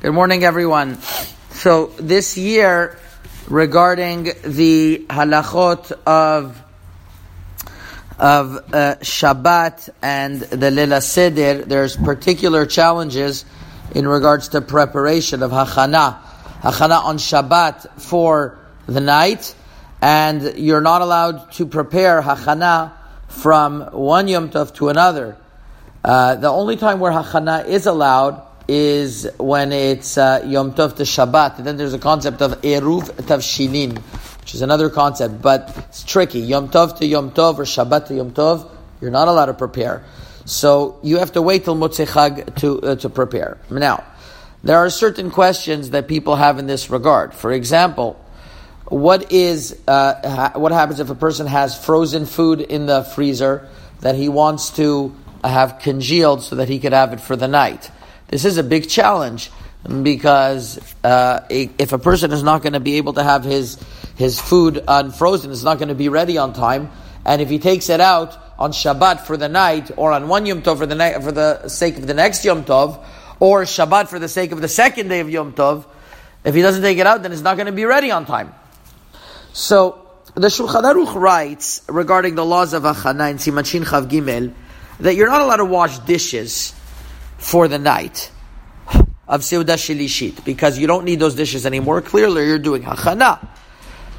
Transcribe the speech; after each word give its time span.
Good 0.00 0.12
morning, 0.12 0.44
everyone. 0.44 1.00
So 1.50 1.86
this 1.98 2.38
year, 2.38 2.96
regarding 3.48 4.30
the 4.44 5.04
halachot 5.10 5.90
of 6.06 6.62
of 8.16 8.56
uh, 8.56 8.94
Shabbat 9.00 9.90
and 10.00 10.38
the 10.38 10.70
Lila 10.70 11.00
Seder, 11.00 11.64
there's 11.64 11.96
particular 11.96 12.64
challenges 12.64 13.44
in 13.92 14.06
regards 14.06 14.50
to 14.50 14.60
preparation 14.60 15.42
of 15.42 15.50
hachana, 15.50 16.20
hachana 16.60 17.02
on 17.02 17.18
Shabbat 17.18 18.00
for 18.00 18.56
the 18.86 19.00
night, 19.00 19.52
and 20.00 20.56
you're 20.56 20.80
not 20.80 21.02
allowed 21.02 21.50
to 21.54 21.66
prepare 21.66 22.22
hachana 22.22 22.92
from 23.26 23.80
one 23.90 24.28
Yom 24.28 24.50
Tov 24.50 24.72
to 24.76 24.90
another. 24.90 25.36
Uh, 26.04 26.36
the 26.36 26.48
only 26.48 26.76
time 26.76 27.00
where 27.00 27.10
hachana 27.10 27.66
is 27.66 27.86
allowed 27.86 28.44
is 28.68 29.26
when 29.38 29.72
it's 29.72 30.18
uh, 30.18 30.44
Yom 30.46 30.74
Tov 30.74 30.96
to 30.96 31.02
Shabbat. 31.02 31.58
And 31.58 31.66
then 31.66 31.78
there's 31.78 31.94
a 31.94 31.98
concept 31.98 32.42
of 32.42 32.60
Eruv 32.60 33.10
Tavshilin, 33.22 33.98
which 34.40 34.54
is 34.54 34.60
another 34.62 34.90
concept, 34.90 35.40
but 35.40 35.74
it's 35.88 36.04
tricky. 36.04 36.40
Yom 36.40 36.68
Tov 36.68 36.98
to 36.98 37.06
Yom 37.06 37.30
Tov 37.30 37.58
or 37.58 37.64
Shabbat 37.64 38.08
to 38.08 38.14
Yom 38.14 38.32
Tov, 38.32 38.70
you're 39.00 39.10
not 39.10 39.28
allowed 39.28 39.46
to 39.46 39.54
prepare. 39.54 40.04
So 40.44 40.98
you 41.02 41.18
have 41.18 41.32
to 41.32 41.42
wait 41.42 41.64
till 41.64 41.76
Motzei 41.76 42.06
Chag 42.06 42.56
to, 42.56 42.80
uh, 42.80 42.96
to 42.96 43.08
prepare. 43.08 43.58
Now, 43.70 44.04
there 44.62 44.78
are 44.78 44.90
certain 44.90 45.30
questions 45.30 45.90
that 45.90 46.08
people 46.08 46.36
have 46.36 46.58
in 46.58 46.66
this 46.66 46.90
regard. 46.90 47.32
For 47.32 47.52
example, 47.52 48.22
what 48.86 49.30
is 49.30 49.78
uh, 49.86 50.14
ha- 50.28 50.58
what 50.58 50.72
happens 50.72 51.00
if 51.00 51.10
a 51.10 51.14
person 51.14 51.46
has 51.46 51.78
frozen 51.82 52.26
food 52.26 52.60
in 52.60 52.86
the 52.86 53.04
freezer 53.04 53.68
that 54.00 54.14
he 54.14 54.28
wants 54.28 54.70
to 54.70 55.14
have 55.44 55.78
congealed 55.80 56.42
so 56.42 56.56
that 56.56 56.68
he 56.68 56.78
could 56.78 56.92
have 56.92 57.12
it 57.12 57.20
for 57.20 57.36
the 57.36 57.48
night? 57.48 57.90
This 58.28 58.44
is 58.44 58.58
a 58.58 58.62
big 58.62 58.88
challenge 58.88 59.50
because 60.02 60.78
uh, 61.02 61.40
if 61.48 61.92
a 61.92 61.98
person 61.98 62.30
is 62.32 62.42
not 62.42 62.62
going 62.62 62.74
to 62.74 62.80
be 62.80 62.96
able 62.96 63.14
to 63.14 63.22
have 63.22 63.44
his 63.44 63.78
his 64.16 64.40
food 64.40 64.82
unfrozen, 64.86 65.50
it's 65.50 65.62
not 65.62 65.78
going 65.78 65.88
to 65.88 65.94
be 65.94 66.08
ready 66.08 66.36
on 66.38 66.52
time, 66.52 66.90
and 67.24 67.40
if 67.40 67.48
he 67.48 67.58
takes 67.58 67.88
it 67.88 68.00
out 68.00 68.36
on 68.58 68.72
Shabbat 68.72 69.20
for 69.20 69.36
the 69.36 69.48
night 69.48 69.90
or 69.96 70.12
on 70.12 70.28
one 70.28 70.44
Yom 70.44 70.62
Tov 70.62 70.78
for 70.78 70.86
the 70.86 70.96
night 70.96 71.22
for 71.22 71.32
the 71.32 71.68
sake 71.68 71.96
of 71.96 72.06
the 72.06 72.14
next 72.14 72.44
Yom 72.44 72.64
Tov, 72.64 73.02
or 73.40 73.62
Shabbat 73.62 74.08
for 74.08 74.18
the 74.18 74.28
sake 74.28 74.52
of 74.52 74.60
the 74.60 74.68
second 74.68 75.08
day 75.08 75.20
of 75.20 75.30
Yom 75.30 75.52
Tov, 75.52 75.86
if 76.44 76.54
he 76.54 76.62
doesn't 76.62 76.82
take 76.82 76.98
it 76.98 77.06
out, 77.06 77.22
then 77.22 77.32
it's 77.32 77.42
not 77.42 77.56
going 77.56 77.66
to 77.66 77.72
be 77.72 77.84
ready 77.84 78.10
on 78.10 78.26
time. 78.26 78.52
So 79.52 80.06
the 80.34 80.48
Shulchan 80.48 80.82
Aruch 80.82 81.14
writes 81.14 81.82
regarding 81.88 82.34
the 82.34 82.44
laws 82.44 82.74
of 82.74 82.82
Achana 82.82 83.30
in 83.30 83.38
Simachin 83.38 83.84
Chav 83.84 84.08
Gimel 84.08 84.52
that 85.00 85.14
you're 85.14 85.28
not 85.28 85.40
allowed 85.40 85.56
to 85.56 85.64
wash 85.64 85.98
dishes 86.00 86.74
for 87.38 87.68
the 87.68 87.78
night 87.78 88.30
of 89.26 89.42
Seudah 89.42 89.76
Shilishit 89.76 90.44
because 90.44 90.78
you 90.78 90.86
don't 90.86 91.04
need 91.04 91.20
those 91.20 91.34
dishes 91.34 91.64
anymore. 91.64 92.02
Clearly, 92.02 92.46
you're 92.46 92.58
doing 92.58 92.82
Hachana. 92.82 93.48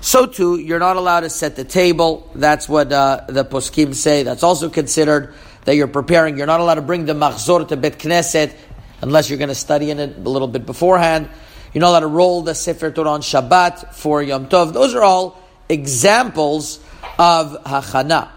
So 0.02 0.26
too, 0.26 0.58
you're 0.58 0.80
not 0.80 0.96
allowed 0.96 1.22
to 1.22 1.30
set 1.30 1.56
the 1.56 1.66
table. 1.66 2.32
That's 2.34 2.70
what 2.70 2.92
uh, 2.92 3.26
the 3.28 3.44
poskim 3.44 3.94
say. 3.94 4.24
That's 4.24 4.44
also 4.44 4.70
considered 4.70 5.34
that 5.66 5.76
you're 5.76 5.88
preparing. 5.88 6.38
You're 6.38 6.48
not 6.48 6.62
allowed 6.62 6.76
to 6.76 6.82
bring 6.82 7.06
the 7.06 7.14
machzor 7.14 7.68
to 7.68 7.76
Bet 7.76 8.00
Knesset 8.00 8.56
unless 9.02 9.30
you're 9.30 9.38
going 9.38 9.50
to 9.50 9.56
study 9.56 9.92
in 9.92 10.00
it 10.00 10.18
a 10.18 10.30
little 10.30 10.48
bit 10.48 10.66
beforehand. 10.66 11.30
You're 11.74 11.82
not 11.82 11.90
allowed 11.90 12.00
to 12.02 12.08
roll 12.08 12.42
the 12.42 12.56
Sefer 12.56 12.92
Torah 12.92 13.12
on 13.12 13.22
Shabbat 13.22 13.94
for 13.94 14.24
Yom 14.24 14.48
Tov. 14.48 14.74
Those 14.74 14.96
are 14.96 15.04
all 15.04 15.42
examples 15.68 16.80
of 17.18 17.64
hachana. 17.64 18.30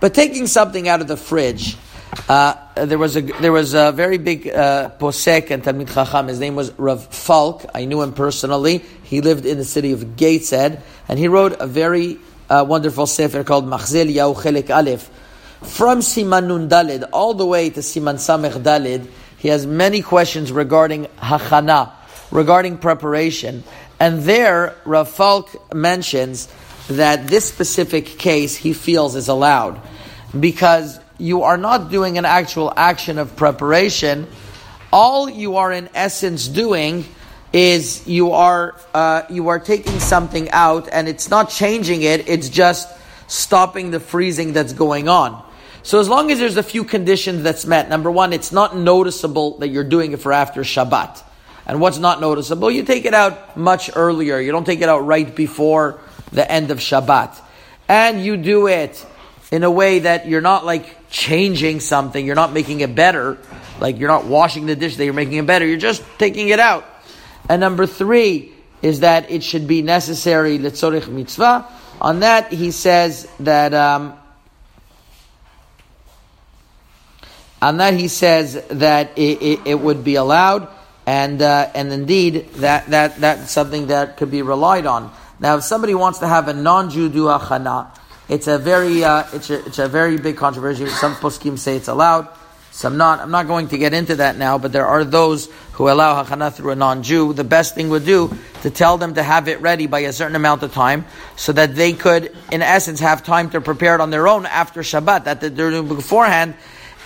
But 0.00 0.14
taking 0.14 0.46
something 0.46 0.88
out 0.88 1.00
of 1.00 1.06
the 1.06 1.16
fridge 1.16 1.76
uh, 2.28 2.54
there 2.74 2.98
was 2.98 3.16
a 3.16 3.22
there 3.22 3.52
was 3.52 3.74
a 3.74 3.92
very 3.92 4.18
big 4.18 4.48
uh, 4.48 4.90
posek 4.98 5.50
and 5.50 5.62
Talmid 5.62 5.92
Chacham. 5.92 6.28
His 6.28 6.40
name 6.40 6.56
was 6.56 6.72
Rav 6.72 7.06
Falk. 7.06 7.64
I 7.74 7.84
knew 7.84 8.02
him 8.02 8.12
personally. 8.12 8.78
He 9.04 9.20
lived 9.20 9.46
in 9.46 9.58
the 9.58 9.64
city 9.64 9.92
of 9.92 10.16
Gateshead, 10.16 10.82
and 11.08 11.18
he 11.18 11.28
wrote 11.28 11.56
a 11.60 11.66
very 11.66 12.18
uh, 12.48 12.64
wonderful 12.68 13.06
sefer 13.06 13.44
called 13.44 13.64
Machaze 13.66 14.04
Eliyahu 14.04 14.34
Chelek 14.36 14.74
Aleph. 14.74 15.08
From 15.62 16.00
Siman 16.00 16.48
Nun 16.48 16.68
Dalid 16.68 17.08
all 17.12 17.34
the 17.34 17.46
way 17.46 17.70
to 17.70 17.80
Siman 17.80 18.16
Samech 18.16 18.60
Dalid, 18.62 19.06
he 19.36 19.48
has 19.48 19.66
many 19.66 20.02
questions 20.02 20.50
regarding 20.50 21.04
hachana, 21.18 21.92
regarding 22.30 22.78
preparation, 22.78 23.62
and 24.00 24.22
there 24.22 24.74
Rav 24.84 25.08
Falk 25.08 25.74
mentions 25.74 26.48
that 26.88 27.28
this 27.28 27.46
specific 27.46 28.06
case 28.18 28.56
he 28.56 28.72
feels 28.72 29.14
is 29.14 29.28
allowed 29.28 29.80
because 30.38 30.98
you 31.20 31.42
are 31.42 31.56
not 31.56 31.90
doing 31.90 32.18
an 32.18 32.24
actual 32.24 32.72
action 32.74 33.18
of 33.18 33.36
preparation. 33.36 34.26
All 34.92 35.28
you 35.28 35.56
are 35.56 35.70
in 35.70 35.88
essence 35.94 36.48
doing 36.48 37.04
is 37.52 38.06
you 38.06 38.32
are 38.32 38.76
uh, 38.94 39.22
you 39.28 39.48
are 39.48 39.58
taking 39.58 39.98
something 40.00 40.50
out 40.50 40.88
and 40.90 41.08
it's 41.08 41.28
not 41.28 41.50
changing 41.50 42.02
it. 42.02 42.28
It's 42.28 42.48
just 42.48 42.88
stopping 43.26 43.90
the 43.90 44.00
freezing 44.00 44.52
that's 44.52 44.72
going 44.72 45.08
on. 45.08 45.44
So 45.82 46.00
as 46.00 46.08
long 46.08 46.30
as 46.30 46.38
there's 46.38 46.56
a 46.56 46.62
few 46.62 46.84
conditions 46.84 47.42
that's 47.42 47.64
met, 47.64 47.88
number 47.88 48.10
one, 48.10 48.32
it's 48.32 48.52
not 48.52 48.76
noticeable 48.76 49.58
that 49.58 49.68
you're 49.68 49.84
doing 49.84 50.12
it 50.12 50.20
for 50.20 50.32
after 50.32 50.62
Shabbat. 50.62 51.22
And 51.66 51.80
what's 51.80 51.98
not 51.98 52.20
noticeable? 52.20 52.70
You 52.70 52.82
take 52.82 53.04
it 53.04 53.14
out 53.14 53.56
much 53.56 53.90
earlier. 53.94 54.38
You 54.40 54.52
don't 54.52 54.64
take 54.64 54.80
it 54.80 54.88
out 54.88 55.06
right 55.06 55.34
before 55.34 56.00
the 56.32 56.50
end 56.50 56.70
of 56.70 56.78
Shabbat. 56.78 57.40
And 57.88 58.24
you 58.24 58.36
do 58.36 58.66
it 58.66 59.06
in 59.50 59.64
a 59.64 59.70
way 59.70 60.00
that 60.00 60.26
you're 60.26 60.40
not 60.40 60.64
like 60.64 61.10
changing 61.10 61.80
something, 61.80 62.24
you're 62.24 62.36
not 62.36 62.52
making 62.52 62.80
it 62.80 62.94
better. 62.94 63.38
Like 63.80 63.98
you're 63.98 64.08
not 64.08 64.26
washing 64.26 64.66
the 64.66 64.76
dish 64.76 64.96
that 64.96 65.04
you're 65.04 65.14
making 65.14 65.34
it 65.34 65.46
better, 65.46 65.66
you're 65.66 65.78
just 65.78 66.04
taking 66.18 66.48
it 66.48 66.60
out. 66.60 66.84
And 67.48 67.60
number 67.60 67.86
three 67.86 68.52
is 68.82 69.00
that 69.00 69.30
it 69.30 69.42
should 69.42 69.66
be 69.66 69.82
necessary 69.82 70.58
letzorich 70.58 71.08
mitzvah. 71.08 71.66
On 72.00 72.20
that, 72.20 72.52
he 72.52 72.70
says 72.70 73.28
that. 73.40 73.74
Um, 73.74 74.14
on 77.62 77.76
that, 77.76 77.92
he 77.92 78.08
says 78.08 78.54
that 78.68 79.18
it, 79.18 79.42
it, 79.42 79.60
it 79.66 79.80
would 79.80 80.02
be 80.02 80.14
allowed, 80.14 80.68
and 81.04 81.42
uh, 81.42 81.70
and 81.74 81.92
indeed 81.92 82.48
that 82.54 82.86
that 82.86 83.16
that's 83.16 83.50
something 83.50 83.88
that 83.88 84.16
could 84.16 84.30
be 84.30 84.40
relied 84.40 84.86
on. 84.86 85.12
Now, 85.40 85.56
if 85.56 85.64
somebody 85.64 85.94
wants 85.94 86.20
to 86.20 86.28
have 86.28 86.48
a 86.48 86.54
non-Jew 86.54 87.10
do 87.10 87.24
achana, 87.24 87.90
it's 88.30 88.46
a 88.46 88.58
very, 88.58 89.02
uh, 89.02 89.24
it's, 89.32 89.50
a, 89.50 89.66
it's 89.66 89.78
a 89.80 89.88
very 89.88 90.16
big 90.16 90.36
controversy. 90.36 90.86
Some 90.86 91.16
poskim 91.16 91.58
say 91.58 91.74
it's 91.74 91.88
allowed, 91.88 92.28
some 92.70 92.96
not. 92.96 93.18
I'm 93.18 93.32
not 93.32 93.48
going 93.48 93.66
to 93.68 93.76
get 93.76 93.92
into 93.92 94.14
that 94.16 94.38
now, 94.38 94.56
but 94.56 94.70
there 94.70 94.86
are 94.86 95.02
those 95.04 95.48
who 95.72 95.90
allow 95.90 96.22
hachana 96.22 96.54
through 96.54 96.70
a 96.70 96.76
non-Jew. 96.76 97.32
The 97.32 97.42
best 97.42 97.74
thing 97.74 97.88
would 97.88 98.04
do 98.04 98.32
to 98.62 98.70
tell 98.70 98.98
them 98.98 99.14
to 99.14 99.22
have 99.24 99.48
it 99.48 99.60
ready 99.60 99.88
by 99.88 100.00
a 100.00 100.12
certain 100.12 100.36
amount 100.36 100.62
of 100.62 100.72
time, 100.72 101.06
so 101.34 101.52
that 101.52 101.74
they 101.74 101.92
could, 101.92 102.34
in 102.52 102.62
essence, 102.62 103.00
have 103.00 103.24
time 103.24 103.50
to 103.50 103.60
prepare 103.60 103.96
it 103.96 104.00
on 104.00 104.10
their 104.10 104.28
own 104.28 104.46
after 104.46 104.82
Shabbat. 104.82 105.24
That 105.24 105.40
they're 105.40 105.70
doing 105.70 105.88
beforehand 105.88 106.54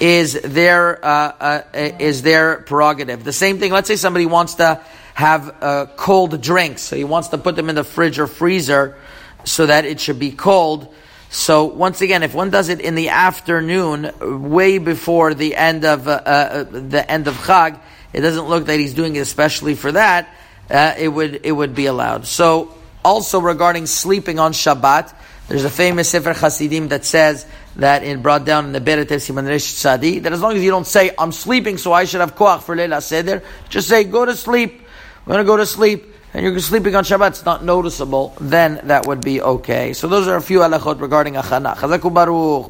is 0.00 0.34
their 0.34 1.02
uh, 1.02 1.08
uh, 1.40 1.62
is 1.72 2.20
their 2.20 2.56
prerogative. 2.56 3.24
The 3.24 3.32
same 3.32 3.58
thing. 3.58 3.72
Let's 3.72 3.88
say 3.88 3.96
somebody 3.96 4.26
wants 4.26 4.56
to 4.56 4.78
have 5.14 5.56
uh, 5.62 5.86
cold 5.96 6.42
drinks, 6.42 6.82
so 6.82 6.96
he 6.96 7.04
wants 7.04 7.28
to 7.28 7.38
put 7.38 7.56
them 7.56 7.70
in 7.70 7.76
the 7.76 7.84
fridge 7.84 8.18
or 8.18 8.26
freezer 8.26 8.94
so 9.44 9.64
that 9.64 9.86
it 9.86 10.00
should 10.00 10.18
be 10.18 10.30
cold. 10.30 10.94
So 11.34 11.64
once 11.64 12.00
again, 12.00 12.22
if 12.22 12.32
one 12.32 12.50
does 12.50 12.68
it 12.68 12.80
in 12.80 12.94
the 12.94 13.08
afternoon, 13.08 14.52
way 14.52 14.78
before 14.78 15.34
the 15.34 15.56
end 15.56 15.84
of 15.84 16.06
uh, 16.06 16.12
uh, 16.24 16.62
the 16.62 17.04
end 17.10 17.26
of 17.26 17.34
Chag, 17.34 17.76
it 18.12 18.20
doesn't 18.20 18.48
look 18.48 18.66
that 18.66 18.78
he's 18.78 18.94
doing 18.94 19.16
it 19.16 19.18
especially 19.18 19.74
for 19.74 19.90
that. 19.90 20.28
Uh, 20.70 20.94
it 20.96 21.08
would 21.08 21.40
it 21.44 21.50
would 21.50 21.74
be 21.74 21.86
allowed. 21.86 22.28
So 22.28 22.72
also 23.04 23.40
regarding 23.40 23.86
sleeping 23.86 24.38
on 24.38 24.52
Shabbat, 24.52 25.12
there's 25.48 25.64
a 25.64 25.70
famous 25.70 26.08
Sefer 26.08 26.34
Hasidim 26.34 26.86
that 26.88 27.04
says 27.04 27.46
that 27.74 28.04
it 28.04 28.22
brought 28.22 28.44
down 28.44 28.66
in 28.66 28.72
the 28.72 28.80
Be'er 28.80 29.04
Heitev 29.04 29.18
Siman 29.18 29.48
Resh 29.48 29.74
Tzadi 29.74 30.22
that 30.22 30.32
as 30.32 30.40
long 30.40 30.54
as 30.54 30.62
you 30.62 30.70
don't 30.70 30.86
say 30.86 31.10
I'm 31.18 31.32
sleeping, 31.32 31.78
so 31.78 31.92
I 31.92 32.04
should 32.04 32.20
have 32.20 32.36
koach 32.36 32.62
for 32.62 32.76
Leila 32.76 33.00
Seder, 33.00 33.42
just 33.70 33.88
say 33.88 34.04
go 34.04 34.24
to 34.24 34.36
sleep. 34.36 34.82
I'm 35.26 35.32
going 35.32 35.38
to 35.38 35.44
go 35.44 35.56
to 35.56 35.66
sleep 35.66 36.13
and 36.34 36.44
you're 36.44 36.58
sleeping 36.58 36.96
on 36.96 37.04
Shabbat, 37.04 37.28
it's 37.28 37.44
not 37.44 37.64
noticeable, 37.64 38.34
then 38.40 38.80
that 38.84 39.06
would 39.06 39.22
be 39.22 39.40
okay. 39.40 39.92
So 39.92 40.08
those 40.08 40.26
are 40.26 40.36
a 40.36 40.42
few 40.42 40.58
halachot 40.58 41.00
regarding 41.00 41.34
achana. 41.34 41.76
Chazaku 41.76 42.12
baruch. 42.12 42.62